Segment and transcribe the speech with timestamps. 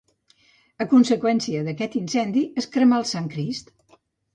[0.85, 3.77] A conseqüència d'aquest incendi es cremà el Sant Crist.